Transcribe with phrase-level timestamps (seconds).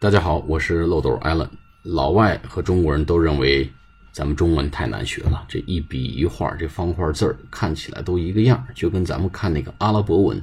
[0.00, 1.48] 大家好，我是漏斗 Allen。
[1.82, 3.68] 老外和中国人都认为
[4.12, 10.40] 咱们中文太难学了，这一笔一画，这方块字儿看起来都一个样，就跟咱们看那个阿拉伯文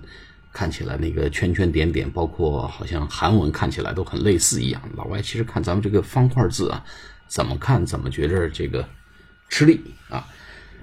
[0.52, 4.82] 看起来那个圈圈点点，包括好像韩文看起来都很类似一样。
[4.98, 6.84] 老外其实看咱们这个方块字啊，
[7.30, 8.86] 怎么看怎么觉着这个
[9.48, 9.80] 吃力
[10.10, 10.28] 啊。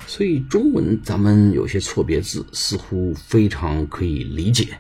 [0.07, 4.79] 所以中文咱们有些错别字似乎非常可以理解。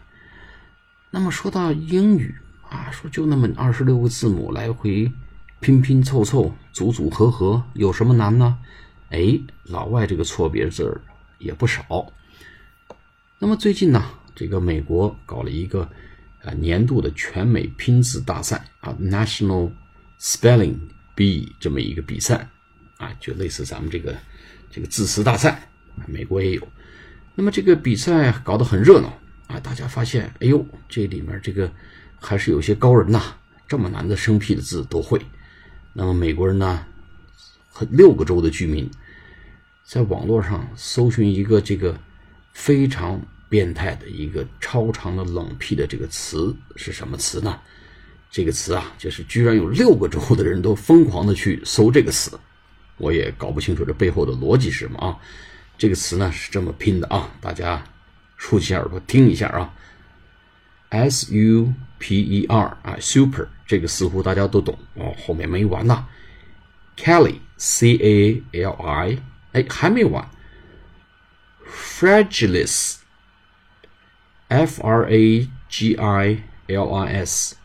[1.10, 2.34] 那么说到英语
[2.72, 5.12] 啊，说就那么二十六个字母来回
[5.60, 8.58] 拼拼凑凑、组组合合，有什么难呢？
[9.10, 10.98] 哎，老外这个错别字儿
[11.38, 12.10] 也不少。
[13.38, 14.02] 那么最近呢，
[14.34, 15.82] 这个美国搞了一个
[16.42, 19.70] 啊年度的全美拼字大赛啊，National
[20.18, 20.76] Spelling
[21.14, 22.48] Bee 这么一个比赛
[22.96, 24.16] 啊，就类似咱们这个。
[24.74, 25.68] 这个字词大赛，
[26.06, 26.68] 美国也有。
[27.34, 29.12] 那么这个比赛搞得很热闹
[29.46, 29.60] 啊！
[29.60, 31.70] 大家发现，哎呦，这里面这个
[32.22, 33.20] 还是有些高人呐，
[33.66, 35.20] 这么难的生僻的字都会。
[35.92, 36.86] 那么美国人呢，
[37.68, 38.88] 和六个州的居民，
[39.84, 41.98] 在网络上搜寻一个这个
[42.52, 47.58] 非常变态的一个超长的冷僻的这个词是什么词呢？
[48.30, 52.38] 这个词啊，就是居然有六个州的人都疯狂的去搜这个词。
[52.96, 55.18] 我也搞不清楚这背后的逻辑是什么啊？
[55.76, 57.84] 这个词呢是这么拼的啊，大家
[58.36, 59.74] 竖起耳朵听一下啊。
[60.92, 66.06] S U P E R 啊，super 这个似乎大家都懂哦，后面没完呢。
[66.96, 70.30] Kelly C A L I 哎还没完。
[71.66, 72.96] Fragilis
[74.48, 77.56] F R A G I L I S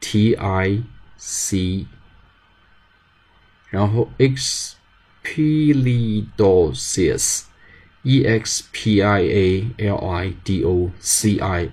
[0.00, 0.82] T I
[1.18, 1.86] C
[3.68, 7.46] 然后 expilidosis，e x
[8.06, 8.22] i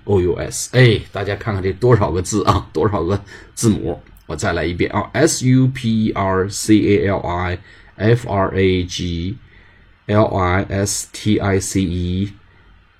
[0.04, 3.22] o u s，哎，大家看看这多少个字啊，多少个
[3.54, 4.00] 字母？
[4.26, 7.58] 我再来一遍啊，s u p e r c a l i
[7.96, 9.36] f r a g
[10.06, 12.32] l i s t i c e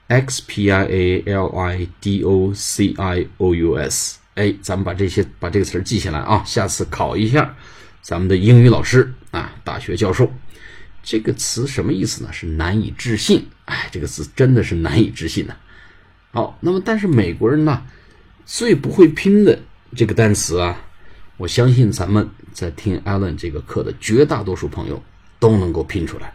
[0.06, 7.56] x p i a l i d o c i o u s，哎，咱们把这些把这个词记下来啊，下次考一下。
[8.00, 10.30] 咱们的英语老师啊，大学教授，
[11.04, 12.32] 这个词什么意思呢？
[12.32, 13.46] 是难以置信。
[13.66, 15.54] 哎，这个词真的是难以置信呐。
[16.32, 17.86] 好，那么但是美国人呢，
[18.46, 19.60] 最不会拼的
[19.94, 20.82] 这个单词啊，
[21.36, 25.02] 我相信咱们在听 Allen 这个课的绝大多数朋友
[25.38, 26.34] 都能够拼出来。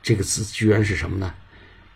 [0.00, 1.34] 这个词居然是什么呢？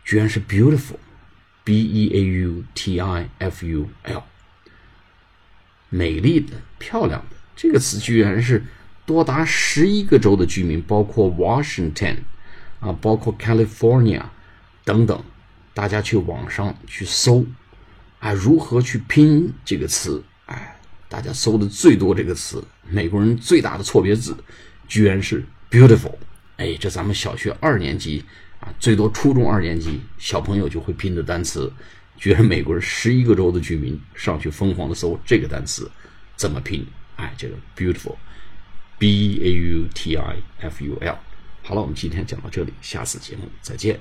[0.04, 4.24] 居然是 beautiful，b e a u t i f u l，
[5.88, 7.36] 美丽的、漂亮的。
[7.54, 8.64] 这个词居然是。
[9.04, 12.16] 多达十一个州的居民，包括 Washington
[12.80, 14.22] 啊，包括 California
[14.84, 15.24] 等等，
[15.74, 17.44] 大家去网上去搜
[18.20, 20.22] 啊，如何去拼这个词？
[20.46, 24.36] 哎，大家搜的最多这个词，美国人最大的错别字，
[24.86, 26.14] 居然是 beautiful。
[26.56, 28.24] 哎，这咱们小学二年级
[28.60, 31.72] 啊，最多初中二年级小朋友就会拼的单词，
[32.16, 35.91] 居然美国人十一个州的居民上去疯狂的搜这个单词
[36.36, 36.86] 怎么拼？
[37.16, 38.14] 哎，这个 beautiful。
[39.02, 41.18] B A U T I F U L，
[41.64, 43.98] 好了，我们今天讲到这里，下次节目再见。